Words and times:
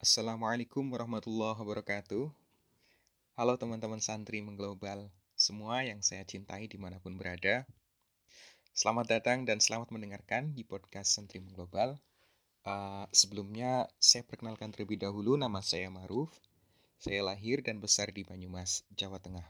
Assalamualaikum 0.00 0.96
warahmatullahi 0.96 1.60
wabarakatuh. 1.60 2.32
Halo 3.36 3.54
teman-teman 3.60 4.00
santri 4.00 4.40
mengglobal, 4.40 5.12
semua 5.36 5.84
yang 5.84 6.00
saya 6.00 6.24
cintai 6.24 6.72
di 6.72 6.80
mana 6.80 6.96
pun 7.04 7.20
berada. 7.20 7.68
Selamat 8.72 9.12
datang 9.12 9.44
dan 9.44 9.60
selamat 9.60 9.92
mendengarkan 9.92 10.56
di 10.56 10.64
podcast 10.64 11.12
Santri 11.12 11.44
Mengglobal. 11.44 12.00
Uh, 12.64 13.04
sebelumnya, 13.12 13.92
saya 14.00 14.24
perkenalkan 14.24 14.72
terlebih 14.72 14.96
dahulu 14.96 15.36
nama 15.36 15.60
saya 15.60 15.92
Maruf. 15.92 16.32
Saya 16.96 17.20
lahir 17.20 17.60
dan 17.60 17.76
besar 17.76 18.08
di 18.08 18.24
Banyumas, 18.24 18.88
Jawa 18.96 19.20
Tengah. 19.20 19.44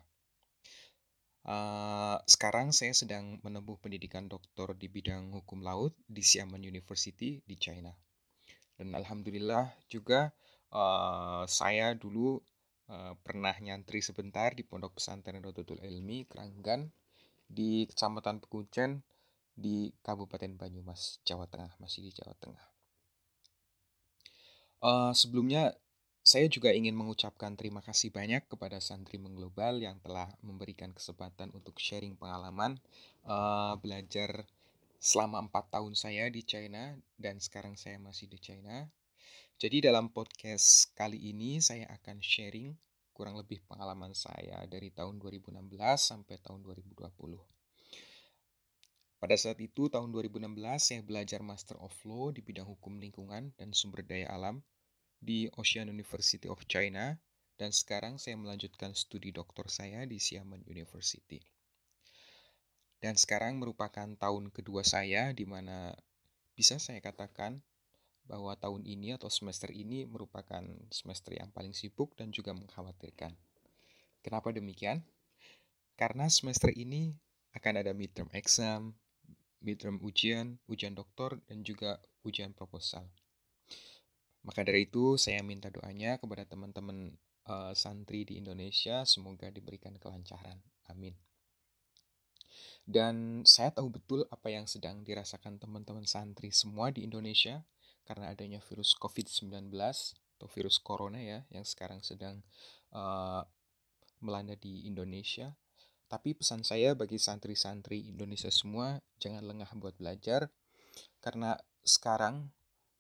Uh, 1.46 2.18
sekarang 2.26 2.74
saya 2.74 2.90
sedang 2.90 3.38
menempuh 3.46 3.78
pendidikan 3.78 4.26
doktor 4.26 4.74
di 4.74 4.90
bidang 4.90 5.30
hukum 5.30 5.62
laut 5.62 5.94
di 6.10 6.26
Xiamen 6.26 6.66
University 6.66 7.38
di 7.46 7.54
China. 7.54 7.94
Dan 8.80 8.96
alhamdulillah 8.96 9.76
juga 9.92 10.32
uh, 10.72 11.44
saya 11.44 11.92
dulu 11.92 12.40
uh, 12.88 13.12
pernah 13.20 13.52
nyantri 13.60 14.00
sebentar 14.00 14.56
di 14.56 14.64
Pondok 14.64 14.96
Pesantren 14.96 15.44
Rodotul 15.44 15.84
Ilmi 15.84 16.24
Keranggan 16.24 16.88
di 17.44 17.84
Kecamatan 17.84 18.40
Pekuncen 18.40 19.04
di 19.52 19.92
Kabupaten 20.00 20.56
Banyumas, 20.56 21.20
Jawa 21.28 21.44
Tengah, 21.44 21.76
masih 21.76 22.08
di 22.08 22.10
Jawa 22.16 22.32
Tengah. 22.40 22.64
Uh, 24.80 25.12
sebelumnya 25.12 25.76
saya 26.24 26.48
juga 26.48 26.72
ingin 26.72 26.96
mengucapkan 26.96 27.60
terima 27.60 27.84
kasih 27.84 28.08
banyak 28.08 28.48
kepada 28.48 28.80
santri 28.80 29.20
mengglobal 29.20 29.76
yang 29.76 30.00
telah 30.00 30.32
memberikan 30.40 30.96
kesempatan 30.96 31.52
untuk 31.52 31.76
sharing 31.76 32.16
pengalaman 32.16 32.80
uh, 33.28 33.76
belajar 33.76 34.48
selama 35.00 35.40
empat 35.48 35.72
tahun 35.72 35.96
saya 35.96 36.28
di 36.28 36.44
China 36.44 36.92
dan 37.16 37.40
sekarang 37.40 37.80
saya 37.80 37.96
masih 37.96 38.28
di 38.28 38.36
China. 38.36 38.84
Jadi 39.56 39.88
dalam 39.88 40.12
podcast 40.12 40.92
kali 40.92 41.16
ini 41.32 41.64
saya 41.64 41.88
akan 41.88 42.20
sharing 42.20 42.76
kurang 43.16 43.40
lebih 43.40 43.64
pengalaman 43.64 44.12
saya 44.12 44.60
dari 44.68 44.92
tahun 44.92 45.16
2016 45.16 45.56
sampai 45.96 46.36
tahun 46.44 46.60
2020. 46.64 47.00
Pada 49.20 49.36
saat 49.36 49.60
itu 49.60 49.88
tahun 49.92 50.12
2016 50.12 50.56
saya 50.80 51.00
belajar 51.04 51.40
Master 51.44 51.76
of 51.80 51.92
Law 52.08 52.32
di 52.32 52.40
bidang 52.40 52.68
hukum 52.68 52.96
lingkungan 53.00 53.52
dan 53.56 53.72
sumber 53.76 54.04
daya 54.04 54.28
alam 54.32 54.64
di 55.20 55.48
Ocean 55.60 55.92
University 55.92 56.48
of 56.48 56.64
China 56.64 57.20
dan 57.60 57.72
sekarang 57.72 58.16
saya 58.16 58.40
melanjutkan 58.40 58.96
studi 58.96 59.32
doktor 59.32 59.68
saya 59.68 60.08
di 60.08 60.16
Xiamen 60.16 60.64
University. 60.64 61.44
Dan 63.00 63.16
sekarang 63.16 63.56
merupakan 63.56 64.04
tahun 64.04 64.52
kedua 64.52 64.84
saya 64.84 65.32
di 65.32 65.48
mana 65.48 65.96
bisa 66.52 66.76
saya 66.76 67.00
katakan 67.00 67.64
bahwa 68.28 68.52
tahun 68.54 68.84
ini 68.84 69.16
atau 69.16 69.32
semester 69.32 69.72
ini 69.72 70.04
merupakan 70.04 70.62
semester 70.92 71.34
yang 71.34 71.48
paling 71.50 71.72
sibuk 71.72 72.12
dan 72.14 72.30
juga 72.30 72.52
mengkhawatirkan. 72.52 73.32
Kenapa 74.20 74.52
demikian? 74.52 75.00
Karena 75.96 76.28
semester 76.28 76.68
ini 76.70 77.16
akan 77.56 77.80
ada 77.80 77.96
midterm 77.96 78.28
exam, 78.36 78.94
midterm 79.64 79.98
ujian, 80.04 80.60
ujian 80.68 80.92
doktor, 80.92 81.40
dan 81.48 81.64
juga 81.64 81.98
ujian 82.22 82.52
proposal. 82.52 83.08
Maka 84.44 84.64
dari 84.64 84.88
itu 84.88 85.20
saya 85.20 85.44
minta 85.44 85.68
doanya 85.68 86.16
kepada 86.16 86.48
teman-teman 86.48 87.12
uh, 87.48 87.72
santri 87.76 88.24
di 88.24 88.40
Indonesia 88.40 89.04
semoga 89.04 89.52
diberikan 89.52 89.96
kelancaran. 90.00 90.60
Amin. 90.88 91.29
Dan 92.84 93.46
saya 93.46 93.70
tahu 93.70 93.92
betul 93.92 94.26
apa 94.28 94.50
yang 94.50 94.66
sedang 94.66 95.06
dirasakan 95.06 95.60
teman-teman 95.60 96.04
santri 96.04 96.50
semua 96.50 96.90
di 96.90 97.06
Indonesia 97.06 97.62
karena 98.02 98.32
adanya 98.34 98.58
virus 98.58 98.96
COVID-19 98.98 99.70
atau 99.70 100.48
virus 100.50 100.80
corona 100.80 101.20
ya 101.20 101.44
yang 101.52 101.62
sekarang 101.62 102.00
sedang 102.00 102.42
uh, 102.96 103.44
melanda 104.24 104.56
di 104.56 104.88
Indonesia. 104.88 105.54
Tapi 106.10 106.34
pesan 106.34 106.66
saya 106.66 106.98
bagi 106.98 107.22
santri-santri 107.22 108.10
Indonesia 108.10 108.50
semua 108.50 108.98
jangan 109.22 109.46
lengah 109.46 109.70
buat 109.78 109.94
belajar 109.94 110.50
karena 111.22 111.54
sekarang 111.86 112.50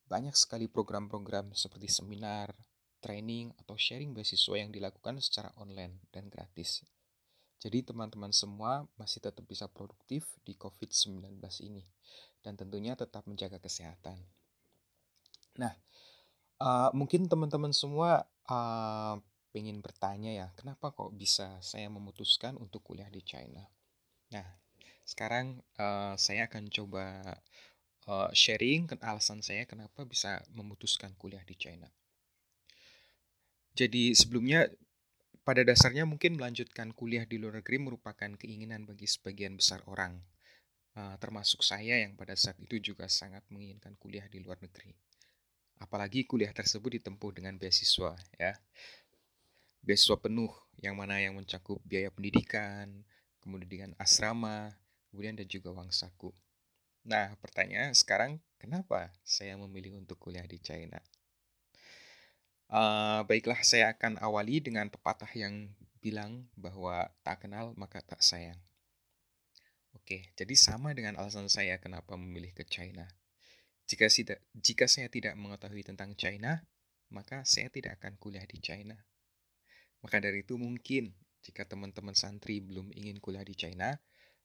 banyak 0.06 0.34
sekali 0.34 0.66
program-program 0.66 1.54
seperti 1.54 1.90
seminar, 1.90 2.54
training, 2.98 3.54
atau 3.58 3.74
sharing 3.78 4.10
beasiswa 4.10 4.54
yang 4.58 4.70
dilakukan 4.74 5.18
secara 5.22 5.54
online 5.58 6.02
dan 6.10 6.26
gratis. 6.26 6.82
Jadi 7.60 7.84
teman-teman 7.84 8.32
semua 8.32 8.88
masih 8.96 9.20
tetap 9.20 9.44
bisa 9.44 9.68
produktif 9.68 10.24
di 10.48 10.56
COVID-19 10.56 11.36
ini. 11.68 11.84
Dan 12.40 12.56
tentunya 12.56 12.96
tetap 12.96 13.28
menjaga 13.28 13.60
kesehatan. 13.60 14.16
Nah, 15.60 15.76
uh, 16.64 16.88
mungkin 16.96 17.28
teman-teman 17.28 17.76
semua 17.76 18.24
uh, 18.48 19.20
pengen 19.52 19.84
bertanya 19.84 20.32
ya, 20.32 20.48
kenapa 20.56 20.88
kok 20.88 21.12
bisa 21.12 21.60
saya 21.60 21.92
memutuskan 21.92 22.56
untuk 22.56 22.80
kuliah 22.80 23.12
di 23.12 23.20
China? 23.20 23.68
Nah, 24.32 24.46
sekarang 25.04 25.60
uh, 25.76 26.16
saya 26.16 26.48
akan 26.48 26.72
coba 26.72 27.36
uh, 28.08 28.30
sharing 28.32 28.88
ke 28.88 28.94
alasan 29.04 29.44
saya 29.44 29.68
kenapa 29.68 30.08
bisa 30.08 30.40
memutuskan 30.54 31.12
kuliah 31.20 31.42
di 31.44 31.58
China. 31.60 31.90
Jadi 33.74 34.16
sebelumnya 34.16 34.66
pada 35.40 35.64
dasarnya 35.64 36.04
mungkin 36.04 36.36
melanjutkan 36.36 36.92
kuliah 36.92 37.24
di 37.24 37.40
luar 37.40 37.64
negeri 37.64 37.80
merupakan 37.80 38.30
keinginan 38.36 38.84
bagi 38.84 39.08
sebagian 39.08 39.56
besar 39.56 39.80
orang, 39.88 40.20
uh, 40.96 41.16
termasuk 41.16 41.64
saya 41.64 41.96
yang 42.00 42.14
pada 42.14 42.36
saat 42.36 42.60
itu 42.60 42.92
juga 42.92 43.08
sangat 43.08 43.42
menginginkan 43.48 43.96
kuliah 43.96 44.28
di 44.28 44.38
luar 44.44 44.60
negeri. 44.60 44.92
Apalagi 45.80 46.28
kuliah 46.28 46.52
tersebut 46.52 47.00
ditempuh 47.00 47.32
dengan 47.40 47.56
beasiswa, 47.56 48.12
ya. 48.36 48.52
Beasiswa 49.80 50.20
penuh, 50.20 50.52
yang 50.84 50.92
mana 50.92 51.16
yang 51.16 51.40
mencakup 51.40 51.80
biaya 51.88 52.12
pendidikan, 52.12 53.00
kemudian 53.40 53.96
asrama, 53.96 54.76
kemudian 55.08 55.40
dan 55.40 55.48
juga 55.48 55.72
uang 55.72 55.88
saku. 55.88 56.28
Nah, 57.08 57.32
pertanyaan 57.40 57.96
sekarang, 57.96 58.36
kenapa 58.60 59.08
saya 59.24 59.56
memilih 59.56 59.96
untuk 59.96 60.20
kuliah 60.20 60.44
di 60.44 60.60
China? 60.60 61.00
Uh, 62.70 63.26
baiklah, 63.26 63.58
saya 63.66 63.90
akan 63.90 64.22
awali 64.22 64.62
dengan 64.62 64.86
pepatah 64.86 65.30
yang 65.34 65.74
bilang 65.98 66.46
bahwa 66.54 67.10
tak 67.26 67.42
kenal 67.42 67.74
maka 67.74 67.98
tak 67.98 68.22
sayang. 68.22 68.62
Oke, 69.98 70.30
jadi 70.38 70.54
sama 70.54 70.94
dengan 70.94 71.18
alasan 71.18 71.50
saya 71.50 71.82
kenapa 71.82 72.14
memilih 72.14 72.54
ke 72.54 72.62
China. 72.62 73.10
Jika, 73.90 74.06
tidak, 74.06 74.38
jika 74.54 74.86
saya 74.86 75.10
tidak 75.10 75.34
mengetahui 75.34 75.82
tentang 75.82 76.14
China, 76.14 76.62
maka 77.10 77.42
saya 77.42 77.66
tidak 77.74 77.98
akan 77.98 78.14
kuliah 78.22 78.46
di 78.46 78.62
China. 78.62 78.94
Maka 80.06 80.22
dari 80.22 80.46
itu 80.46 80.54
mungkin 80.54 81.10
jika 81.42 81.66
teman-teman 81.66 82.14
santri 82.14 82.62
belum 82.62 82.94
ingin 82.94 83.18
kuliah 83.18 83.42
di 83.42 83.58
China, 83.58 83.98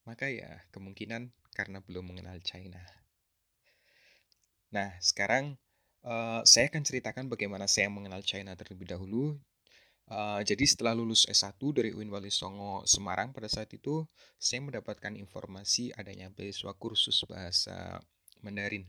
maka 0.09 0.33
ya 0.33 0.65
kemungkinan 0.73 1.29
karena 1.53 1.77
belum 1.85 2.09
mengenal 2.09 2.41
China. 2.41 2.81
Nah, 4.73 4.97
sekarang 4.97 5.61
Uh, 6.05 6.45
saya 6.45 6.69
akan 6.69 6.85
ceritakan 6.85 7.25
bagaimana 7.33 7.65
saya 7.65 7.89
mengenal 7.89 8.21
China 8.21 8.53
terlebih 8.53 8.85
dahulu. 8.85 9.41
Uh, 10.05 10.37
jadi 10.45 10.61
setelah 10.69 10.93
lulus 10.93 11.25
S1 11.25 11.57
dari 11.73 11.89
UIN 11.89 12.13
Wali 12.13 12.29
Songo 12.29 12.85
Semarang 12.85 13.33
pada 13.33 13.49
saat 13.49 13.73
itu, 13.73 14.05
saya 14.37 14.61
mendapatkan 14.61 15.17
informasi 15.17 15.97
adanya 15.97 16.29
beasiswa 16.29 16.77
kursus 16.77 17.25
bahasa 17.25 17.97
Mandarin 18.45 18.85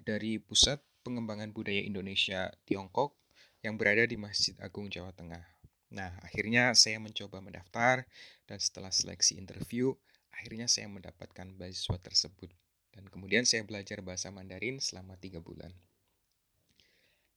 dari 0.00 0.40
Pusat 0.40 0.80
Pengembangan 1.04 1.52
Budaya 1.52 1.84
Indonesia 1.84 2.48
Tiongkok 2.64 3.20
yang 3.60 3.76
berada 3.76 4.08
di 4.08 4.16
Masjid 4.16 4.56
Agung 4.64 4.88
Jawa 4.88 5.12
Tengah. 5.12 5.44
Nah, 5.92 6.16
akhirnya 6.24 6.72
saya 6.72 6.96
mencoba 7.04 7.44
mendaftar 7.44 8.08
dan 8.48 8.56
setelah 8.56 8.88
seleksi 8.88 9.36
interview, 9.36 9.92
akhirnya 10.32 10.72
saya 10.72 10.88
mendapatkan 10.88 11.52
beasiswa 11.60 12.00
tersebut. 12.00 12.48
Dan 12.96 13.12
kemudian 13.12 13.44
saya 13.44 13.60
belajar 13.60 14.00
bahasa 14.00 14.32
Mandarin 14.32 14.80
selama 14.80 15.20
tiga 15.20 15.44
bulan. 15.44 15.76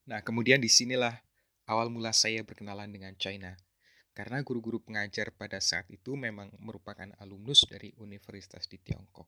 Nah, 0.03 0.19
kemudian 0.19 0.59
di 0.59 0.67
sinilah 0.67 1.15
awal 1.67 1.87
mula 1.87 2.11
saya 2.11 2.43
berkenalan 2.43 2.91
dengan 2.91 3.15
China. 3.15 3.55
Karena 4.13 4.45
guru-guru 4.45 4.77
pengajar 4.77 5.33
pada 5.33 5.57
saat 5.57 5.89
itu 5.89 6.13
memang 6.13 6.53
merupakan 6.61 7.09
alumnus 7.17 7.65
dari 7.65 7.89
universitas 7.97 8.69
di 8.69 8.77
Tiongkok. 8.77 9.25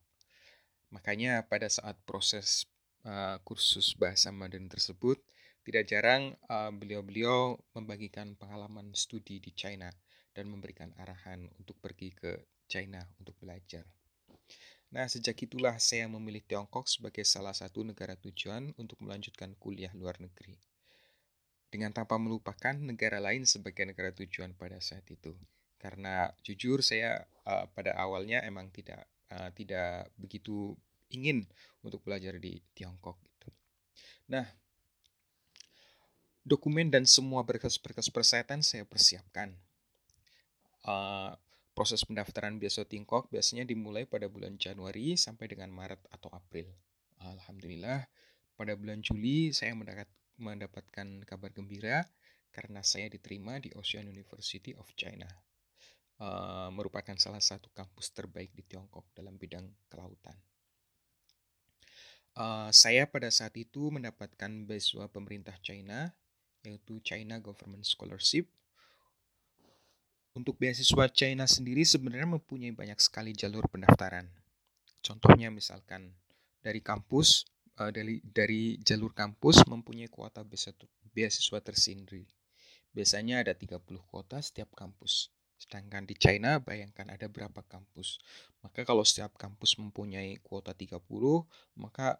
Makanya 0.93 1.41
pada 1.49 1.65
saat 1.65 1.97
proses 2.05 2.69
uh, 3.01 3.41
kursus 3.41 3.97
bahasa 3.97 4.29
Mandarin 4.29 4.69
tersebut, 4.69 5.17
tidak 5.65 5.89
jarang 5.89 6.37
beliau 6.45 7.01
beliau-beliau 7.01 7.57
membagikan 7.73 8.37
pengalaman 8.37 8.93
studi 8.93 9.41
di 9.41 9.49
China 9.57 9.89
dan 10.29 10.45
memberikan 10.45 10.93
arahan 11.01 11.49
untuk 11.57 11.81
pergi 11.81 12.13
ke 12.13 12.37
China 12.69 13.01
untuk 13.17 13.33
belajar. 13.41 13.81
Nah, 14.95 15.11
sejak 15.11 15.35
itulah 15.43 15.75
saya 15.75 16.07
memilih 16.07 16.39
Tiongkok 16.47 16.87
sebagai 16.87 17.27
salah 17.27 17.51
satu 17.51 17.83
negara 17.83 18.15
tujuan 18.15 18.71
untuk 18.79 18.95
melanjutkan 19.03 19.51
kuliah 19.59 19.91
luar 19.91 20.15
negeri. 20.23 20.55
Dengan 21.67 21.91
tanpa 21.91 22.15
melupakan 22.15 22.71
negara 22.71 23.19
lain 23.19 23.43
sebagai 23.43 23.83
negara 23.83 24.15
tujuan 24.15 24.55
pada 24.55 24.79
saat 24.79 25.03
itu. 25.11 25.35
Karena 25.75 26.31
jujur 26.47 26.79
saya 26.79 27.27
uh, 27.43 27.67
pada 27.75 27.91
awalnya 27.99 28.39
emang 28.47 28.71
tidak 28.71 29.03
uh, 29.35 29.51
tidak 29.51 30.07
begitu 30.15 30.71
ingin 31.11 31.43
untuk 31.83 31.99
belajar 32.07 32.39
di 32.39 32.63
Tiongkok 32.71 33.19
gitu. 33.19 33.51
Nah, 34.31 34.47
Dokumen 36.45 36.93
dan 36.93 37.09
semua 37.09 37.41
berkas-berkas 37.41 38.13
persyaratan 38.13 38.61
saya 38.61 38.85
persiapkan. 38.85 39.49
Uh, 40.85 41.33
proses 41.75 42.07
pendaftaran 42.07 42.55
beasiswa 42.55 42.87
Tingkok 42.87 43.27
biasanya 43.27 43.67
dimulai 43.67 44.07
pada 44.07 44.31
bulan 44.31 44.55
Januari 44.55 45.19
sampai 45.19 45.51
dengan 45.51 45.69
Maret 45.75 46.07
atau 46.09 46.31
April. 46.31 46.71
Alhamdulillah, 47.19 48.07
pada 48.55 48.73
bulan 48.79 49.03
Juli 49.03 49.51
saya 49.51 49.75
mendapat, 49.75 50.07
mendapatkan 50.39 51.27
kabar 51.27 51.51
gembira 51.51 52.07
karena 52.55 52.79
saya 52.79 53.11
diterima 53.11 53.59
di 53.59 53.75
Ocean 53.75 54.07
University 54.07 54.71
of 54.79 54.87
China. 54.95 55.27
Uh, 56.15 56.71
merupakan 56.71 57.11
salah 57.19 57.43
satu 57.43 57.67
kampus 57.75 58.15
terbaik 58.15 58.55
di 58.55 58.63
Tiongkok 58.63 59.11
dalam 59.11 59.35
bidang 59.35 59.67
kelautan. 59.91 60.39
Uh, 62.35 62.71
saya 62.71 63.03
pada 63.03 63.27
saat 63.27 63.51
itu 63.59 63.91
mendapatkan 63.91 64.47
beasiswa 64.63 65.11
pemerintah 65.11 65.59
China 65.59 66.15
yaitu 66.63 67.03
China 67.03 67.37
Government 67.43 67.83
Scholarship. 67.83 68.47
Untuk 70.35 70.59
beasiswa 70.59 71.07
China 71.15 71.47
sendiri 71.47 71.87
sebenarnya 71.87 72.27
mempunyai 72.27 72.75
banyak 72.75 72.99
sekali 72.99 73.31
jalur 73.31 73.71
pendaftaran. 73.71 74.27
Contohnya 74.99 75.47
misalkan 75.47 76.11
dari 76.59 76.83
kampus, 76.83 77.47
uh, 77.79 77.87
dari 77.87 78.19
dari 78.19 78.75
jalur 78.83 79.15
kampus 79.15 79.63
mempunyai 79.63 80.11
kuota 80.11 80.43
beasiswa 81.15 81.59
tersendiri. 81.63 82.27
Biasanya 82.91 83.47
ada 83.47 83.55
30 83.55 83.79
kuota 84.11 84.43
setiap 84.43 84.75
kampus. 84.75 85.31
Sedangkan 85.55 86.03
di 86.03 86.19
China 86.19 86.59
bayangkan 86.59 87.15
ada 87.15 87.31
berapa 87.31 87.63
kampus. 87.63 88.19
Maka 88.59 88.83
kalau 88.83 89.07
setiap 89.07 89.39
kampus 89.39 89.79
mempunyai 89.79 90.35
kuota 90.43 90.75
30, 90.75 90.99
maka 91.79 92.19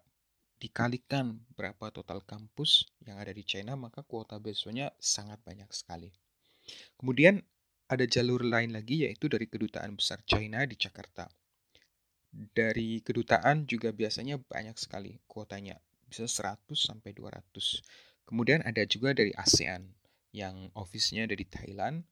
dikalikan 0.56 1.36
berapa 1.52 1.92
total 1.92 2.24
kampus 2.24 2.88
yang 3.04 3.20
ada 3.20 3.28
di 3.28 3.44
China, 3.44 3.76
maka 3.76 4.00
kuota 4.00 4.40
beasiswanya 4.40 4.88
sangat 4.96 5.36
banyak 5.44 5.68
sekali. 5.68 6.16
Kemudian 6.96 7.44
ada 7.86 8.02
jalur 8.02 8.42
lain 8.42 8.74
lagi 8.74 9.06
yaitu 9.06 9.30
dari 9.30 9.46
kedutaan 9.46 9.94
besar 9.94 10.18
China 10.26 10.66
di 10.66 10.74
Jakarta. 10.74 11.30
Dari 12.30 13.00
kedutaan 13.00 13.64
juga 13.70 13.94
biasanya 13.94 14.42
banyak 14.42 14.76
sekali 14.76 15.22
kuotanya, 15.30 15.78
bisa 16.10 16.26
100 16.26 16.74
sampai 16.74 17.14
200. 17.14 17.80
Kemudian 18.26 18.60
ada 18.66 18.82
juga 18.84 19.14
dari 19.14 19.30
ASEAN 19.38 19.86
yang 20.34 20.68
ofisnya 20.74 21.30
dari 21.30 21.46
Thailand 21.46 22.02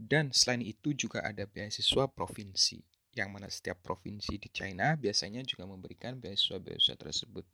dan 0.00 0.32
selain 0.32 0.64
itu 0.64 0.96
juga 0.96 1.20
ada 1.20 1.44
beasiswa 1.44 2.08
provinsi 2.08 2.80
yang 3.12 3.28
mana 3.34 3.52
setiap 3.52 3.82
provinsi 3.84 4.40
di 4.40 4.48
China 4.48 4.96
biasanya 4.96 5.44
juga 5.44 5.68
memberikan 5.68 6.16
beasiswa-beasiswa 6.18 6.96
tersebut. 6.96 7.44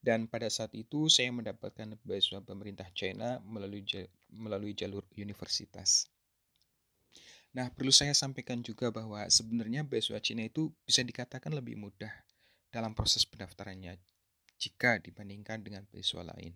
Dan 0.00 0.28
pada 0.28 0.52
saat 0.52 0.74
itu 0.76 1.08
saya 1.08 1.32
mendapatkan 1.32 1.96
beasiswa 2.04 2.44
pemerintah 2.44 2.88
China 2.92 3.40
melalui 3.46 3.86
melalui 4.28 4.76
jalur 4.76 5.06
universitas. 5.16 6.10
Nah, 7.50 7.66
perlu 7.74 7.90
saya 7.90 8.14
sampaikan 8.14 8.62
juga 8.62 8.94
bahwa 8.94 9.26
sebenarnya 9.26 9.82
beasiswa 9.82 10.22
China 10.22 10.46
itu 10.46 10.70
bisa 10.86 11.02
dikatakan 11.02 11.50
lebih 11.50 11.74
mudah 11.74 12.12
dalam 12.70 12.94
proses 12.94 13.26
pendaftarannya 13.26 13.98
jika 14.60 15.02
dibandingkan 15.02 15.58
dengan 15.66 15.82
beasiswa 15.90 16.22
lain. 16.22 16.54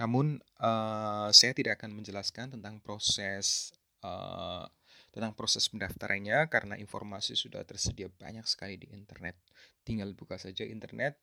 Namun, 0.00 0.40
uh, 0.64 1.28
saya 1.28 1.52
tidak 1.52 1.76
akan 1.76 1.92
menjelaskan 1.92 2.56
tentang 2.56 2.80
proses 2.80 3.76
uh, 4.00 4.64
tentang 5.12 5.36
proses 5.36 5.68
pendaftarannya 5.68 6.48
karena 6.48 6.74
informasi 6.80 7.36
sudah 7.36 7.60
tersedia 7.68 8.08
banyak 8.08 8.48
sekali 8.48 8.80
di 8.80 8.88
internet. 8.96 9.36
Tinggal 9.84 10.16
buka 10.16 10.40
saja 10.40 10.64
internet, 10.64 11.20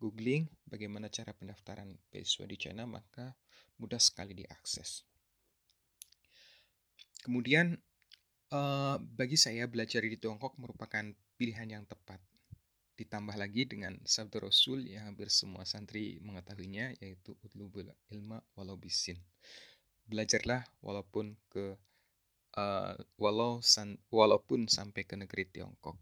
googling 0.00 0.48
bagaimana 0.64 1.12
cara 1.12 1.36
pendaftaran 1.36 2.00
beasiswa 2.08 2.48
di 2.48 2.56
China, 2.56 2.88
maka 2.88 3.36
mudah 3.76 4.00
sekali 4.00 4.32
diakses. 4.32 5.04
Kemudian, 7.20 7.76
bagi 9.16 9.34
saya 9.34 9.66
belajar 9.66 10.06
di 10.06 10.14
Tiongkok 10.14 10.54
merupakan 10.58 11.02
pilihan 11.34 11.66
yang 11.66 11.84
tepat. 11.84 12.22
Ditambah 12.96 13.36
lagi 13.36 13.68
dengan 13.68 14.00
sabda 14.08 14.40
Rasul 14.40 14.88
yang 14.88 15.12
hampir 15.12 15.28
semua 15.28 15.68
santri 15.68 16.16
mengetahuinya, 16.24 16.96
yaitu 17.02 17.36
utlubul 17.44 17.90
ilma 18.08 18.40
walau 18.56 18.80
bisin. 18.80 19.20
Belajarlah 20.08 20.64
walaupun 20.80 21.36
ke 21.52 21.76
uh, 22.56 22.96
walau 23.20 23.60
san, 23.60 24.00
walaupun 24.08 24.70
sampai 24.70 25.04
ke 25.04 25.14
negeri 25.14 25.44
Tiongkok. 25.44 26.00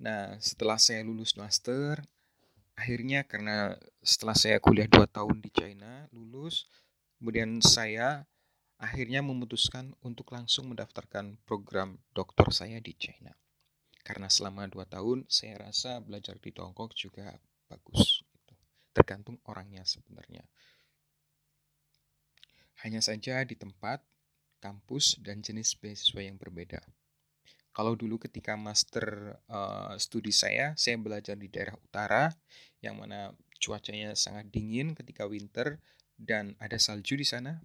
Nah, 0.00 0.38
setelah 0.40 0.80
saya 0.80 1.04
lulus 1.04 1.36
master, 1.36 2.00
akhirnya 2.72 3.26
karena 3.28 3.76
setelah 4.00 4.32
saya 4.32 4.56
kuliah 4.56 4.88
2 4.88 5.04
tahun 5.10 5.44
di 5.44 5.50
China, 5.52 6.08
lulus, 6.14 6.64
kemudian 7.20 7.60
saya 7.60 8.24
akhirnya 8.80 9.20
memutuskan 9.20 9.92
untuk 10.00 10.32
langsung 10.32 10.72
mendaftarkan 10.72 11.36
program 11.44 12.00
doktor 12.16 12.48
saya 12.48 12.80
di 12.80 12.96
China. 12.96 13.36
Karena 14.00 14.32
selama 14.32 14.64
2 14.64 14.88
tahun, 14.88 15.28
saya 15.28 15.68
rasa 15.68 16.00
belajar 16.00 16.40
di 16.40 16.50
Tiongkok 16.50 16.96
juga 16.96 17.36
bagus. 17.68 18.24
Gitu. 18.24 18.56
Tergantung 18.96 19.36
orangnya 19.44 19.84
sebenarnya. 19.84 20.48
Hanya 22.80 23.04
saja 23.04 23.44
di 23.44 23.52
tempat, 23.60 24.00
kampus, 24.64 25.20
dan 25.20 25.44
jenis 25.44 25.76
beasiswa 25.76 26.24
yang 26.24 26.40
berbeda. 26.40 26.80
Kalau 27.76 27.94
dulu 27.94 28.16
ketika 28.16 28.56
master 28.56 29.36
uh, 29.46 29.94
studi 30.00 30.32
saya, 30.32 30.72
saya 30.74 30.96
belajar 30.96 31.36
di 31.36 31.46
daerah 31.52 31.76
utara 31.76 32.32
yang 32.80 32.98
mana 32.98 33.36
cuacanya 33.60 34.16
sangat 34.16 34.48
dingin 34.48 34.96
ketika 34.96 35.28
winter 35.28 35.78
dan 36.16 36.56
ada 36.58 36.80
salju 36.80 37.14
di 37.20 37.28
sana. 37.28 37.60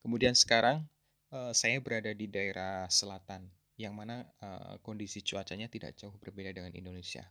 Kemudian 0.00 0.32
sekarang 0.32 0.84
uh, 1.32 1.52
saya 1.52 1.76
berada 1.80 2.10
di 2.12 2.24
daerah 2.26 2.88
selatan 2.88 3.44
yang 3.80 3.96
mana 3.96 4.28
uh, 4.44 4.76
kondisi 4.84 5.24
cuacanya 5.24 5.68
tidak 5.68 5.96
jauh 5.96 6.12
berbeda 6.20 6.52
dengan 6.52 6.72
Indonesia. 6.76 7.24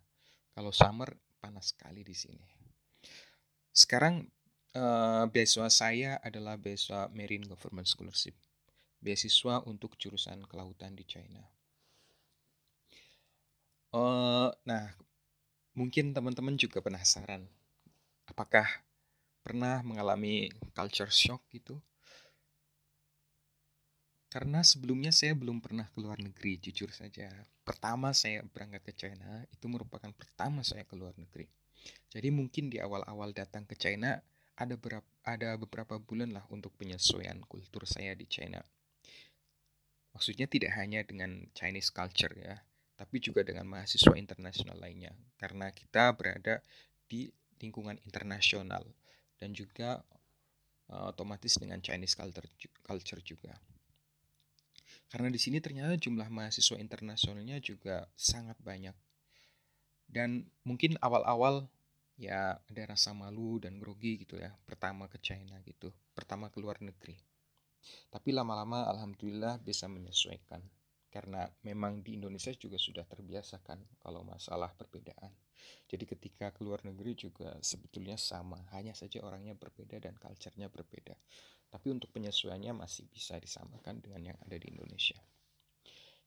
Kalau 0.53 0.73
summer 0.73 1.13
panas 1.37 1.71
sekali 1.71 2.01
di 2.01 2.13
sini. 2.17 2.45
Sekarang 3.69 4.25
uh, 4.75 5.25
beasiswa 5.29 5.69
saya 5.69 6.11
adalah 6.25 6.57
beasiswa 6.57 7.07
Marine 7.13 7.47
Government 7.47 7.85
Scholarship, 7.85 8.35
beasiswa 8.99 9.61
untuk 9.65 9.95
jurusan 9.95 10.43
kelautan 10.49 10.97
di 10.97 11.05
China. 11.05 11.41
Uh, 13.89 14.53
nah, 14.65 14.93
mungkin 15.73 16.13
teman-teman 16.13 16.53
juga 16.59 16.77
penasaran, 16.81 17.45
apakah 18.29 18.67
pernah 19.41 19.81
mengalami 19.81 20.53
culture 20.77 21.09
shock 21.09 21.41
gitu? 21.49 21.81
Karena 24.29 24.61
sebelumnya 24.61 25.09
saya 25.09 25.33
belum 25.33 25.57
pernah 25.57 25.89
keluar 25.89 26.21
negeri, 26.21 26.61
jujur 26.61 26.93
saja. 26.93 27.33
Pertama 27.65 28.13
saya 28.13 28.45
berangkat 28.45 28.85
ke 28.85 28.93
China, 28.93 29.41
itu 29.49 29.65
merupakan 29.65 30.13
pertama 30.13 30.61
saya 30.61 30.85
keluar 30.85 31.17
negeri. 31.17 31.49
Jadi 32.13 32.29
mungkin 32.29 32.69
di 32.69 32.77
awal-awal 32.77 33.33
datang 33.33 33.65
ke 33.65 33.73
China, 33.73 34.21
ada, 34.53 34.77
berapa, 34.77 35.09
ada 35.25 35.57
beberapa 35.57 35.97
bulan 35.97 36.29
lah 36.35 36.45
untuk 36.53 36.77
penyesuaian 36.77 37.41
kultur 37.49 37.89
saya 37.89 38.13
di 38.13 38.29
China. 38.29 38.61
Maksudnya 40.13 40.45
tidak 40.45 40.77
hanya 40.77 41.01
dengan 41.01 41.49
Chinese 41.57 41.89
culture 41.89 42.33
ya, 42.37 42.61
tapi 42.99 43.23
juga 43.23 43.47
dengan 43.47 43.63
mahasiswa 43.65 44.11
internasional 44.19 44.75
lainnya 44.75 45.15
karena 45.39 45.71
kita 45.71 46.11
berada 46.19 46.59
di 47.07 47.31
lingkungan 47.63 47.95
internasional 48.03 48.83
dan 49.39 49.55
juga 49.55 50.03
uh, 50.91 51.07
otomatis 51.07 51.55
dengan 51.55 51.79
Chinese 51.79 52.19
culture 52.83 53.23
juga. 53.23 53.55
Karena 55.09 55.33
di 55.33 55.41
sini 55.41 55.57
ternyata 55.57 55.97
jumlah 55.97 56.29
mahasiswa 56.29 56.77
internasionalnya 56.77 57.57
juga 57.57 58.05
sangat 58.13 58.61
banyak. 58.61 58.93
Dan 60.05 60.45
mungkin 60.65 60.97
awal-awal 61.01 61.65
ya 62.13 62.61
ada 62.61 62.83
rasa 62.93 63.13
malu 63.17 63.57
dan 63.57 63.81
grogi 63.81 64.21
gitu 64.21 64.37
ya, 64.37 64.53
pertama 64.69 65.09
ke 65.09 65.17
China 65.17 65.57
gitu, 65.65 65.89
pertama 66.13 66.53
ke 66.53 66.61
luar 66.61 66.77
negeri. 66.81 67.17
Tapi 68.13 68.29
lama-lama 68.35 68.85
alhamdulillah 68.85 69.57
bisa 69.65 69.89
menyesuaikan 69.89 70.61
karena 71.09 71.49
memang 71.65 72.05
di 72.05 72.13
Indonesia 72.21 72.53
juga 72.53 72.77
sudah 72.77 73.01
terbiasa 73.01 73.65
kan 73.65 73.81
kalau 73.97 74.21
masalah 74.21 74.69
perbedaan. 74.77 75.33
Jadi 75.89 76.05
ketika 76.05 76.53
keluar 76.53 76.85
negeri 76.85 77.17
juga 77.17 77.57
sebetulnya 77.65 78.15
sama, 78.15 78.61
hanya 78.77 78.93
saja 78.93 79.25
orangnya 79.25 79.57
berbeda 79.57 79.97
dan 79.97 80.13
culture-nya 80.21 80.69
berbeda. 80.69 81.17
Tapi 81.69 81.93
untuk 81.93 82.09
penyesuaiannya 82.13 82.73
masih 82.73 83.05
bisa 83.13 83.37
disamakan 83.37 84.01
dengan 84.01 84.33
yang 84.33 84.37
ada 84.41 84.57
di 84.57 84.73
Indonesia. 84.73 85.17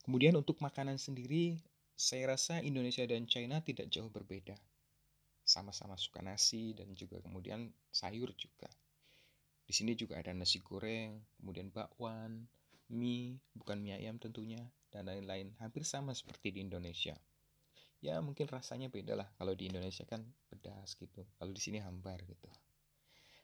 Kemudian 0.02 0.34
untuk 0.38 0.58
makanan 0.62 0.98
sendiri, 0.98 1.58
saya 1.94 2.34
rasa 2.34 2.58
Indonesia 2.62 3.06
dan 3.06 3.26
China 3.30 3.62
tidak 3.62 3.90
jauh 3.90 4.10
berbeda. 4.10 4.58
Sama-sama 5.42 5.98
suka 5.98 6.22
nasi 6.22 6.74
dan 6.74 6.94
juga 6.94 7.18
kemudian 7.22 7.70
sayur 7.90 8.30
juga. 8.34 8.70
Di 9.62 9.70
sini 9.74 9.94
juga 9.94 10.18
ada 10.18 10.34
nasi 10.34 10.58
goreng, 10.58 11.22
kemudian 11.38 11.70
bakwan, 11.70 12.46
mie, 12.90 13.38
bukan 13.54 13.78
mie 13.78 13.98
ayam 13.98 14.18
tentunya, 14.18 14.62
dan 14.90 15.06
lain-lain. 15.06 15.54
Hampir 15.62 15.86
sama 15.86 16.14
seperti 16.14 16.54
di 16.54 16.66
Indonesia. 16.66 17.14
Ya 18.02 18.18
mungkin 18.18 18.50
rasanya 18.50 18.90
beda 18.90 19.14
lah. 19.14 19.30
Kalau 19.38 19.54
di 19.54 19.70
Indonesia 19.70 20.02
kan 20.02 20.26
pedas 20.50 20.98
gitu. 20.98 21.22
Kalau 21.38 21.52
di 21.54 21.62
sini 21.62 21.78
hambar 21.78 22.18
gitu. 22.26 22.50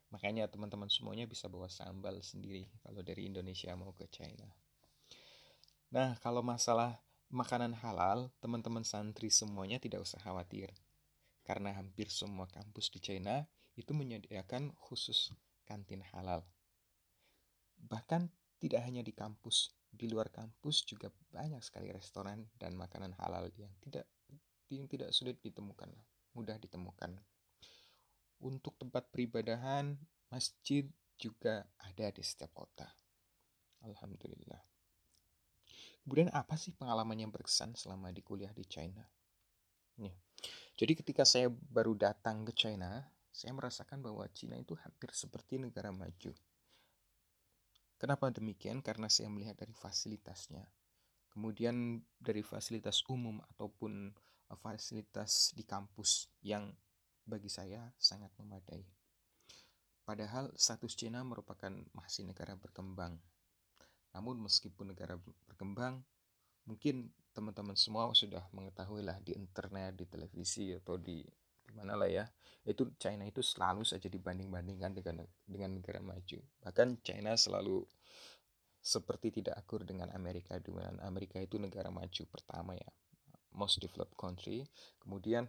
Makanya 0.08 0.48
teman-teman 0.48 0.88
semuanya 0.88 1.28
bisa 1.28 1.52
bawa 1.52 1.68
sambal 1.68 2.16
sendiri 2.24 2.64
kalau 2.80 3.04
dari 3.04 3.28
Indonesia 3.28 3.76
mau 3.76 3.92
ke 3.92 4.08
China. 4.08 4.48
Nah, 5.92 6.16
kalau 6.20 6.40
masalah 6.40 7.00
makanan 7.28 7.76
halal, 7.76 8.32
teman-teman 8.40 8.84
santri 8.84 9.28
semuanya 9.28 9.76
tidak 9.76 10.04
usah 10.04 10.20
khawatir. 10.20 10.72
Karena 11.44 11.72
hampir 11.76 12.12
semua 12.12 12.44
kampus 12.48 12.92
di 12.92 13.00
China 13.00 13.44
itu 13.76 13.92
menyediakan 13.96 14.72
khusus 14.76 15.32
kantin 15.64 16.04
halal. 16.12 16.44
Bahkan 17.78 18.28
tidak 18.60 18.84
hanya 18.84 19.00
di 19.00 19.12
kampus, 19.16 19.72
di 19.88 20.10
luar 20.10 20.28
kampus 20.28 20.84
juga 20.84 21.08
banyak 21.32 21.60
sekali 21.64 21.88
restoran 21.88 22.48
dan 22.58 22.76
makanan 22.76 23.16
halal 23.16 23.48
yang 23.56 23.72
tidak 23.80 24.04
yang 24.68 24.84
tidak 24.84 25.14
sulit 25.16 25.40
ditemukan, 25.40 25.88
mudah 26.36 26.60
ditemukan. 26.60 27.16
Untuk 28.38 28.78
tempat 28.78 29.10
peribadahan, 29.10 29.98
masjid 30.30 30.86
juga 31.18 31.66
ada 31.82 32.06
di 32.14 32.22
setiap 32.22 32.54
kota. 32.54 32.86
Alhamdulillah. 33.82 34.62
Kemudian 36.06 36.30
apa 36.32 36.54
sih 36.54 36.72
pengalaman 36.72 37.18
yang 37.18 37.28
berkesan 37.34 37.74
selama 37.74 38.14
di 38.14 38.22
kuliah 38.22 38.54
di 38.54 38.64
China? 38.64 39.04
Nih. 39.98 40.14
Jadi 40.78 40.92
ketika 40.94 41.26
saya 41.26 41.50
baru 41.50 41.98
datang 41.98 42.46
ke 42.46 42.54
China, 42.54 43.02
saya 43.34 43.50
merasakan 43.52 44.00
bahwa 44.00 44.24
China 44.30 44.54
itu 44.54 44.78
hampir 44.78 45.10
seperti 45.10 45.58
negara 45.58 45.90
maju. 45.90 46.32
Kenapa 47.98 48.30
demikian? 48.30 48.78
Karena 48.78 49.10
saya 49.10 49.26
melihat 49.26 49.58
dari 49.58 49.74
fasilitasnya. 49.74 50.70
Kemudian 51.34 51.98
dari 52.22 52.46
fasilitas 52.46 53.02
umum 53.10 53.42
ataupun 53.52 54.14
fasilitas 54.62 55.52
di 55.52 55.66
kampus 55.66 56.30
yang 56.40 56.72
bagi 57.28 57.52
saya 57.52 57.92
sangat 58.00 58.32
memadai. 58.40 58.80
Padahal 60.08 60.48
status 60.56 60.96
China 60.96 61.20
merupakan 61.20 61.68
masih 61.92 62.24
negara 62.24 62.56
berkembang. 62.56 63.20
Namun 64.16 64.40
meskipun 64.40 64.96
negara 64.96 65.20
berkembang, 65.44 66.00
mungkin 66.64 67.12
teman-teman 67.36 67.76
semua 67.76 68.08
sudah 68.16 68.48
mengetahui 68.56 69.04
lah 69.04 69.20
di 69.20 69.36
internet, 69.36 70.00
di 70.00 70.08
televisi 70.08 70.72
atau 70.72 70.96
di 70.96 71.20
mana 71.76 71.92
lah 71.92 72.08
ya. 72.08 72.24
Itu 72.64 72.96
China 72.96 73.28
itu 73.28 73.44
selalu 73.44 73.84
saja 73.84 74.08
dibanding-bandingkan 74.08 74.96
dengan 74.96 75.20
dengan 75.44 75.76
negara 75.76 76.00
maju. 76.00 76.40
Bahkan 76.64 77.04
China 77.04 77.36
selalu 77.36 77.84
seperti 78.80 79.44
tidak 79.44 79.60
akur 79.60 79.84
dengan 79.84 80.08
Amerika 80.16 80.56
mana 80.56 80.96
Amerika 81.04 81.36
itu 81.36 81.60
negara 81.60 81.92
maju 81.92 82.22
pertama 82.32 82.72
ya, 82.72 82.88
most 83.52 83.76
developed 83.84 84.16
country. 84.16 84.64
Kemudian 85.04 85.44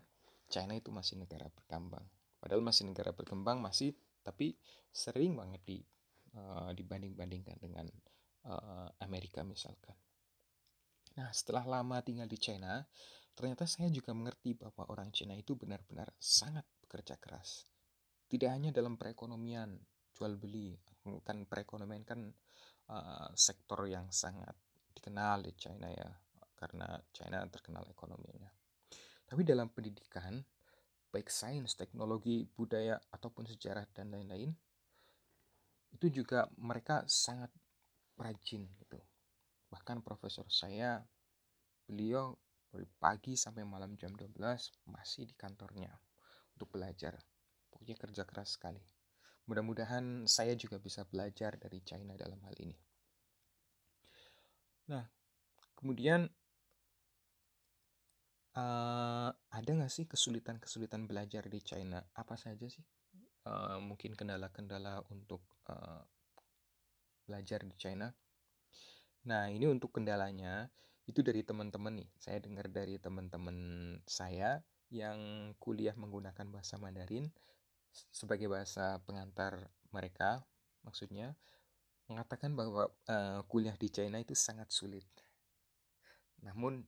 China 0.50 0.74
itu 0.74 0.90
masih 0.90 1.22
negara 1.22 1.48
berkembang. 1.54 2.04
Padahal 2.42 2.66
masih 2.66 2.90
negara 2.90 3.14
berkembang 3.14 3.62
masih 3.62 3.94
tapi 4.26 4.58
sering 4.90 5.38
banget 5.38 5.62
di 5.64 5.78
uh, 6.36 6.74
dibanding-bandingkan 6.74 7.58
dengan 7.62 7.86
uh, 8.50 8.90
Amerika 9.06 9.46
misalkan. 9.46 9.96
Nah, 11.18 11.30
setelah 11.36 11.66
lama 11.68 12.00
tinggal 12.00 12.30
di 12.30 12.40
China, 12.40 12.80
ternyata 13.36 13.68
saya 13.68 13.92
juga 13.92 14.16
mengerti 14.16 14.56
bahwa 14.56 14.88
orang 14.92 15.12
China 15.12 15.36
itu 15.36 15.56
benar-benar 15.56 16.12
sangat 16.16 16.64
bekerja 16.84 17.20
keras. 17.20 17.68
Tidak 18.30 18.48
hanya 18.48 18.70
dalam 18.70 18.96
perekonomian, 18.96 19.74
jual 20.14 20.38
beli, 20.38 20.78
kan 21.26 21.44
perekonomian 21.50 22.06
kan 22.06 22.22
uh, 22.94 23.30
sektor 23.34 23.90
yang 23.90 24.08
sangat 24.14 24.54
dikenal 24.94 25.42
di 25.44 25.52
China 25.58 25.90
ya, 25.90 26.08
karena 26.56 27.00
China 27.10 27.42
terkenal 27.50 27.84
ekonominya. 27.90 28.59
Tapi 29.30 29.46
dalam 29.46 29.70
pendidikan, 29.70 30.42
baik 31.14 31.30
sains, 31.30 31.78
teknologi, 31.78 32.50
budaya, 32.50 32.98
ataupun 33.14 33.46
sejarah 33.46 33.86
dan 33.94 34.10
lain-lain, 34.10 34.50
itu 35.94 36.10
juga 36.10 36.50
mereka 36.58 37.06
sangat 37.06 37.54
rajin 38.18 38.66
gitu. 38.82 38.98
Bahkan 39.70 40.02
profesor 40.02 40.50
saya, 40.50 41.06
beliau 41.86 42.34
dari 42.74 42.90
pagi 42.98 43.38
sampai 43.38 43.62
malam 43.70 43.94
jam 44.02 44.14
12 44.18 44.34
masih 44.90 45.30
di 45.30 45.38
kantornya 45.38 45.94
untuk 46.58 46.74
belajar. 46.74 47.22
Pokoknya 47.70 48.02
kerja 48.02 48.24
keras 48.26 48.58
sekali. 48.58 48.82
Mudah-mudahan 49.46 50.26
saya 50.26 50.58
juga 50.58 50.82
bisa 50.82 51.06
belajar 51.06 51.58
dari 51.62 51.82
China 51.86 52.18
dalam 52.18 52.42
hal 52.46 52.54
ini. 52.62 52.78
Nah, 54.90 55.06
kemudian 55.78 56.26
Uh, 58.50 59.19
ada 59.60 59.76
nggak 59.76 59.92
sih 59.92 60.08
kesulitan-kesulitan 60.08 61.04
belajar 61.04 61.44
di 61.52 61.60
China? 61.60 62.00
Apa 62.16 62.40
saja 62.40 62.64
sih? 62.72 62.84
Uh, 63.44 63.84
mungkin 63.84 64.16
kendala-kendala 64.16 65.04
untuk 65.12 65.44
uh, 65.68 66.00
belajar 67.28 67.68
di 67.68 67.76
China. 67.76 68.08
Nah, 69.28 69.52
ini 69.52 69.68
untuk 69.68 69.92
kendalanya 69.92 70.72
itu 71.04 71.20
dari 71.20 71.44
teman-teman 71.44 72.00
nih. 72.00 72.10
Saya 72.16 72.40
dengar 72.40 72.72
dari 72.72 72.96
teman-teman 72.96 73.58
saya 74.08 74.64
yang 74.88 75.52
kuliah 75.60 75.94
menggunakan 75.94 76.48
bahasa 76.48 76.80
Mandarin 76.80 77.28
sebagai 78.16 78.48
bahasa 78.48 79.02
pengantar 79.04 79.70
mereka, 79.92 80.46
maksudnya 80.86 81.36
mengatakan 82.08 82.56
bahwa 82.56 82.90
uh, 83.10 83.42
kuliah 83.46 83.76
di 83.76 83.92
China 83.92 84.18
itu 84.18 84.34
sangat 84.34 84.72
sulit. 84.72 85.06
Namun 86.42 86.86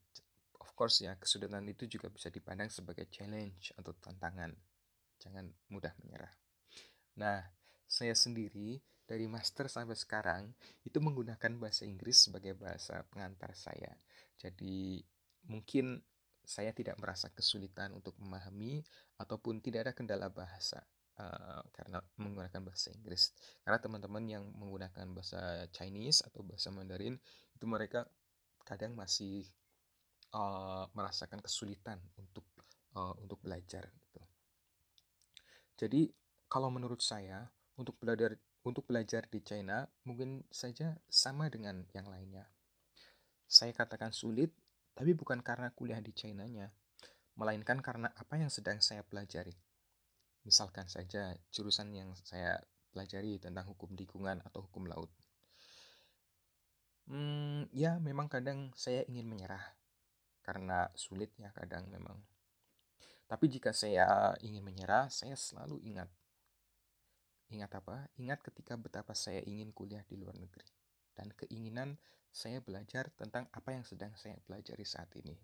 of 0.61 0.69
course 0.77 1.01
ya 1.01 1.17
kesulitan 1.17 1.65
itu 1.65 1.89
juga 1.89 2.07
bisa 2.13 2.29
dipandang 2.29 2.69
sebagai 2.69 3.09
challenge 3.09 3.73
atau 3.73 3.91
tantangan. 3.97 4.53
Jangan 5.17 5.49
mudah 5.73 5.91
menyerah. 6.05 6.31
Nah 7.17 7.41
saya 7.89 8.13
sendiri 8.15 8.79
dari 9.03 9.27
master 9.27 9.67
sampai 9.67 9.99
sekarang 9.99 10.55
itu 10.87 11.03
menggunakan 11.03 11.59
bahasa 11.59 11.83
Inggris 11.83 12.29
sebagai 12.29 12.55
bahasa 12.55 13.03
pengantar 13.11 13.51
saya. 13.57 13.91
Jadi 14.39 15.03
mungkin 15.51 15.99
saya 16.45 16.71
tidak 16.71 16.95
merasa 16.97 17.27
kesulitan 17.33 17.91
untuk 17.91 18.15
memahami 18.17 18.81
ataupun 19.19 19.59
tidak 19.59 19.89
ada 19.89 19.93
kendala 19.93 20.27
bahasa 20.31 20.81
uh, 21.19 21.61
karena 21.75 21.99
menggunakan 22.17 22.61
bahasa 22.63 22.89
Inggris. 22.95 23.35
Karena 23.61 23.77
teman-teman 23.83 24.23
yang 24.25 24.43
menggunakan 24.55 25.05
bahasa 25.11 25.67
Chinese 25.75 26.23
atau 26.25 26.41
bahasa 26.41 26.71
Mandarin 26.71 27.19
itu 27.53 27.65
mereka 27.67 28.07
kadang 28.63 28.95
masih 28.95 29.45
uh, 30.35 30.87
merasakan 30.95 31.39
kesulitan 31.43 31.99
untuk 32.19 32.45
uh, 32.95 33.15
untuk 33.19 33.39
belajar 33.43 33.87
gitu. 33.87 34.21
Jadi 35.79 36.11
kalau 36.51 36.67
menurut 36.67 36.99
saya 36.99 37.47
untuk 37.79 37.95
belajar 37.97 38.35
untuk 38.61 38.85
belajar 38.85 39.25
di 39.25 39.41
China 39.41 39.89
mungkin 40.05 40.45
saja 40.53 40.99
sama 41.09 41.49
dengan 41.49 41.87
yang 41.97 42.05
lainnya. 42.05 42.45
Saya 43.51 43.75
katakan 43.75 44.15
sulit, 44.15 44.53
tapi 44.95 45.11
bukan 45.11 45.43
karena 45.43 45.73
kuliah 45.75 45.99
di 45.99 46.15
China-nya, 46.15 46.71
melainkan 47.35 47.83
karena 47.83 48.07
apa 48.15 48.39
yang 48.39 48.47
sedang 48.47 48.79
saya 48.79 49.03
pelajari. 49.03 49.51
Misalkan 50.47 50.87
saja 50.87 51.35
jurusan 51.51 51.91
yang 51.91 52.15
saya 52.23 52.63
pelajari 52.95 53.43
tentang 53.43 53.67
hukum 53.67 53.91
lingkungan 53.91 54.39
atau 54.45 54.63
hukum 54.63 54.87
laut. 54.87 55.11
Hmm, 57.11 57.67
ya 57.75 57.99
memang 57.99 58.31
kadang 58.31 58.71
saya 58.77 59.03
ingin 59.09 59.27
menyerah 59.27 59.80
karena 60.41 60.89
sulitnya 60.97 61.53
kadang 61.53 61.87
memang. 61.87 62.17
Tapi 63.29 63.47
jika 63.47 63.71
saya 63.71 64.35
ingin 64.43 64.59
menyerah, 64.59 65.07
saya 65.07 65.39
selalu 65.39 65.79
ingat. 65.87 66.09
Ingat 67.47 67.71
apa? 67.79 68.11
Ingat 68.19 68.43
ketika 68.43 68.75
betapa 68.75 69.15
saya 69.15 69.39
ingin 69.47 69.71
kuliah 69.71 70.03
di 70.03 70.19
luar 70.19 70.35
negeri. 70.35 70.67
Dan 71.15 71.31
keinginan 71.39 71.95
saya 72.27 72.59
belajar 72.59 73.07
tentang 73.15 73.47
apa 73.55 73.71
yang 73.71 73.87
sedang 73.87 74.11
saya 74.19 74.35
pelajari 74.43 74.83
saat 74.83 75.07
ini. 75.15 75.35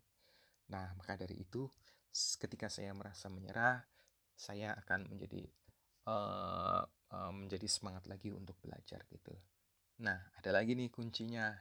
Nah, 0.67 0.91
maka 0.99 1.15
dari 1.15 1.39
itu, 1.39 1.67
ketika 2.11 2.67
saya 2.67 2.91
merasa 2.91 3.31
menyerah, 3.31 3.83
saya 4.35 4.75
akan 4.83 5.07
menjadi 5.07 5.47
uh, 6.11 6.83
uh, 6.83 7.31
menjadi 7.31 7.67
semangat 7.71 8.07
lagi 8.11 8.35
untuk 8.35 8.59
belajar 8.59 9.03
gitu. 9.07 9.31
Nah, 10.03 10.19
ada 10.35 10.51
lagi 10.51 10.75
nih 10.75 10.91
kuncinya. 10.91 11.55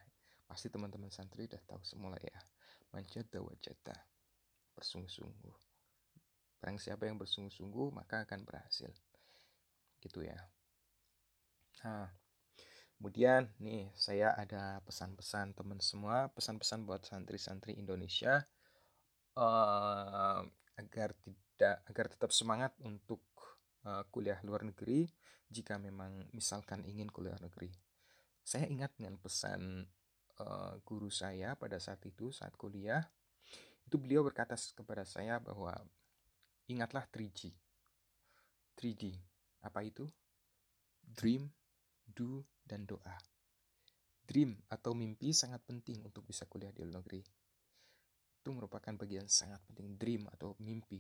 Pasti 0.47 0.71
teman-teman 0.71 1.11
santri 1.11 1.50
udah 1.50 1.62
tahu 1.66 1.83
semula 1.83 2.19
ya 2.23 2.38
Manjata 2.95 3.38
wajata. 3.43 3.97
Bersungguh-sungguh. 4.76 5.57
Barang 6.61 6.78
siapa 6.81 7.07
yang 7.09 7.16
bersungguh-sungguh, 7.16 7.95
maka 7.95 8.26
akan 8.26 8.45
berhasil. 8.45 8.93
Gitu 10.00 10.26
ya. 10.26 10.37
Nah, 11.85 12.09
kemudian 12.97 13.52
nih 13.61 13.93
saya 13.95 14.33
ada 14.35 14.81
pesan-pesan 14.83 15.55
teman 15.55 15.78
semua, 15.78 16.33
pesan-pesan 16.33 16.88
buat 16.88 17.05
santri-santri 17.05 17.76
Indonesia 17.76 18.43
uh, 19.37 20.40
agar 20.76 21.12
tidak 21.21 21.75
agar 21.88 22.07
tetap 22.12 22.31
semangat 22.33 22.73
untuk 22.85 23.23
uh, 23.85 24.05
kuliah 24.12 24.40
luar 24.45 24.64
negeri 24.64 25.09
jika 25.49 25.78
memang 25.78 26.26
misalkan 26.35 26.83
ingin 26.85 27.09
kuliah 27.12 27.38
negeri. 27.38 27.71
Saya 28.43 28.66
ingat 28.66 28.95
dengan 28.99 29.19
pesan 29.19 29.87
uh, 30.40 30.76
guru 30.85 31.09
saya 31.12 31.55
pada 31.55 31.76
saat 31.81 32.00
itu 32.07 32.33
saat 32.33 32.52
kuliah 32.57 33.05
itu 33.87 33.97
beliau 33.97 34.26
berkata 34.26 34.59
kepada 34.59 35.07
saya 35.07 35.38
bahwa 35.38 35.71
ingatlah 36.66 37.07
3G. 37.07 37.55
3D. 38.75 39.14
Apa 39.62 39.87
itu? 39.87 40.05
dream, 41.07 41.47
do, 42.02 42.43
dan 42.66 42.83
doa. 42.83 43.14
Dream 44.26 44.59
atau 44.66 44.90
mimpi 44.90 45.31
sangat 45.31 45.62
penting 45.62 46.02
untuk 46.02 46.26
bisa 46.26 46.50
kuliah 46.50 46.75
di 46.75 46.83
luar 46.83 46.99
negeri. 46.99 47.23
Itu 48.43 48.50
merupakan 48.50 48.90
bagian 48.99 49.31
sangat 49.31 49.62
penting 49.71 49.95
dream 49.95 50.26
atau 50.35 50.59
mimpi. 50.59 50.99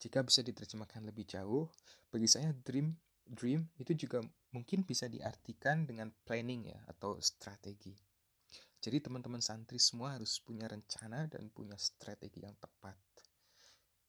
Jika 0.00 0.24
bisa 0.24 0.40
diterjemahkan 0.40 1.04
lebih 1.04 1.28
jauh, 1.28 1.68
bagi 2.08 2.26
saya 2.26 2.56
dream 2.56 2.96
dream 3.22 3.68
itu 3.78 3.94
juga 3.94 4.18
mungkin 4.50 4.82
bisa 4.82 5.06
diartikan 5.06 5.86
dengan 5.86 6.10
planning 6.24 6.72
ya 6.72 6.80
atau 6.88 7.20
strategi. 7.20 7.94
Jadi 8.82 8.98
teman-teman 8.98 9.38
santri 9.38 9.78
semua 9.78 10.18
harus 10.18 10.42
punya 10.42 10.66
rencana 10.66 11.30
dan 11.30 11.46
punya 11.54 11.78
strategi 11.78 12.42
yang 12.42 12.58
tepat. 12.58 12.98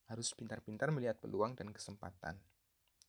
Harus 0.10 0.34
pintar-pintar 0.34 0.90
melihat 0.90 1.22
peluang 1.22 1.54
dan 1.54 1.70
kesempatan. 1.70 2.42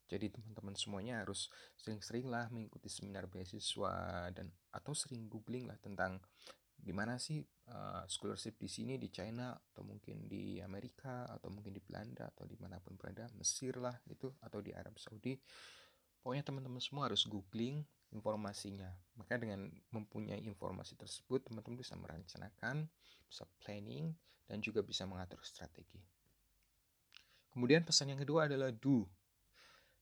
Jadi 0.05 0.29
teman-teman 0.29 0.77
semuanya 0.77 1.25
harus 1.25 1.49
sering-sering 1.81 2.29
lah 2.29 2.53
mengikuti 2.53 2.93
seminar 2.93 3.25
beasiswa 3.33 4.29
dan 4.37 4.53
atau 4.77 4.93
sering 4.93 5.25
googling 5.33 5.65
lah 5.65 5.81
tentang 5.81 6.21
gimana 6.77 7.17
sih 7.17 7.41
uh, 7.73 8.05
scholarship 8.05 8.61
di 8.61 8.69
sini 8.69 9.01
di 9.01 9.09
China 9.09 9.57
atau 9.57 9.81
mungkin 9.81 10.29
di 10.29 10.61
Amerika 10.61 11.25
atau 11.33 11.49
mungkin 11.49 11.73
di 11.73 11.81
Belanda 11.81 12.29
atau 12.29 12.45
di 12.45 12.61
mana 12.61 12.77
pun 12.77 12.93
berada 13.01 13.25
Mesir 13.41 13.81
lah 13.81 13.97
itu 14.05 14.29
atau 14.45 14.61
di 14.61 14.77
Arab 14.77 15.01
Saudi 15.01 15.33
pokoknya 16.21 16.45
teman-teman 16.45 16.85
semua 16.85 17.09
harus 17.09 17.25
googling 17.25 17.81
informasinya 18.15 18.89
maka 19.19 19.37
dengan 19.37 19.69
mempunyai 19.91 20.41
informasi 20.47 20.95
tersebut 20.95 21.51
teman-teman 21.51 21.83
bisa 21.83 21.99
merencanakan 21.99 22.87
bisa 23.27 23.45
planning 23.61 24.15
dan 24.47 24.63
juga 24.63 24.81
bisa 24.81 25.05
mengatur 25.05 25.43
strategi 25.43 25.99
kemudian 27.51 27.83
pesan 27.83 28.15
yang 28.15 28.21
kedua 28.23 28.47
adalah 28.47 28.71
do 28.71 29.05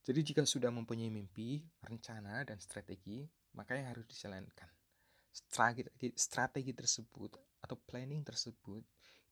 jadi 0.02 0.20
jika 0.26 0.42
sudah 0.42 0.74
mempunyai 0.74 1.14
mimpi, 1.14 1.62
rencana, 1.78 2.42
dan 2.42 2.58
strategi, 2.58 3.22
maka 3.54 3.78
yang 3.78 3.94
harus 3.94 4.02
dijalankan. 4.10 4.66
Strategi, 5.30 6.10
strategi 6.18 6.74
tersebut 6.74 7.38
atau 7.62 7.78
planning 7.78 8.26
tersebut 8.26 8.82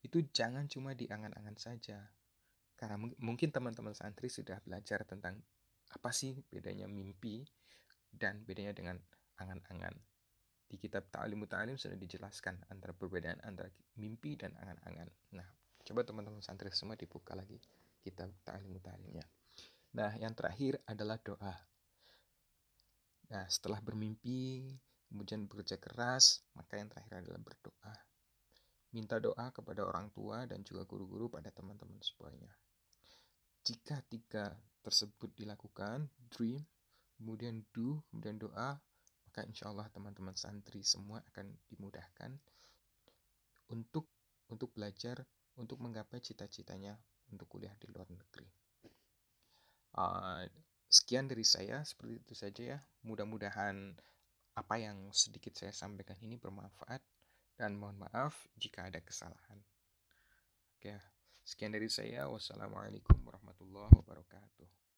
itu 0.01 0.17
jangan 0.31 0.71
cuma 0.71 0.95
di 0.95 1.11
angan-angan 1.11 1.59
saja. 1.59 1.99
Karena 2.79 2.95
mungkin 3.19 3.51
teman-teman 3.51 3.91
santri 3.91 4.31
sudah 4.31 4.63
belajar 4.63 5.03
tentang 5.03 5.43
apa 5.91 6.09
sih 6.15 6.39
bedanya 6.47 6.87
mimpi 6.87 7.43
dan 8.11 8.43
bedanya 8.43 8.75
dengan 8.75 8.99
angan-angan. 9.39 9.95
Di 10.71 10.79
kitab 10.79 11.11
Ta'limu 11.11 11.51
Ta'lim 11.51 11.75
sudah 11.75 11.99
dijelaskan 11.99 12.71
antara 12.71 12.95
perbedaan 12.95 13.43
antara 13.43 13.67
mimpi 13.99 14.39
dan 14.39 14.55
angan-angan. 14.55 15.09
Nah, 15.35 15.47
coba 15.83 16.07
teman-teman 16.07 16.39
santri 16.39 16.71
semua 16.71 16.95
dibuka 16.95 17.35
lagi 17.35 17.59
kitab 17.99 18.31
Ta'limu 18.47 18.79
Ta'limnya. 18.79 19.27
Nah, 19.91 20.15
yang 20.15 20.31
terakhir 20.31 20.79
adalah 20.87 21.19
doa. 21.19 21.51
Nah, 23.31 23.45
setelah 23.51 23.83
bermimpi, 23.83 24.71
kemudian 25.11 25.43
bekerja 25.47 25.75
keras, 25.75 26.39
maka 26.55 26.79
yang 26.79 26.87
terakhir 26.87 27.19
adalah 27.19 27.39
berdoa. 27.43 27.95
Minta 28.95 29.19
doa 29.19 29.51
kepada 29.51 29.87
orang 29.87 30.11
tua 30.11 30.47
dan 30.47 30.63
juga 30.63 30.87
guru-guru 30.87 31.27
pada 31.27 31.51
teman-teman 31.51 31.99
semuanya. 31.99 32.51
Jika 33.63 33.99
tiga 34.07 34.55
tersebut 34.83 35.31
dilakukan, 35.35 36.07
dream, 36.31 36.63
kemudian 37.21 37.61
do, 37.69 38.01
kemudian 38.09 38.41
doa, 38.41 38.81
maka 39.29 39.45
insya 39.45 39.69
Allah 39.69 39.85
teman-teman 39.93 40.33
santri 40.33 40.81
semua 40.81 41.21
akan 41.29 41.53
dimudahkan 41.69 42.33
untuk 43.69 44.09
untuk 44.49 44.73
belajar, 44.73 45.21
untuk 45.55 45.77
menggapai 45.79 46.17
cita-citanya 46.17 46.97
untuk 47.29 47.45
kuliah 47.45 47.71
di 47.77 47.87
luar 47.93 48.09
negeri. 48.09 48.49
Uh, 49.95 50.43
sekian 50.89 51.29
dari 51.29 51.45
saya, 51.45 51.85
seperti 51.85 52.19
itu 52.19 52.33
saja 52.35 52.61
ya. 52.75 52.79
Mudah-mudahan 53.07 53.95
apa 54.57 54.75
yang 54.75 55.13
sedikit 55.15 55.55
saya 55.55 55.71
sampaikan 55.71 56.19
ini 56.19 56.35
bermanfaat 56.35 56.99
dan 57.55 57.79
mohon 57.79 58.01
maaf 58.01 58.49
jika 58.59 58.91
ada 58.91 58.99
kesalahan. 58.99 59.61
Oke, 60.75 60.97
sekian 61.47 61.71
dari 61.71 61.87
saya. 61.87 62.27
Wassalamualaikum 62.27 63.15
warahmatullahi 63.23 63.93
wabarakatuh. 63.95 64.90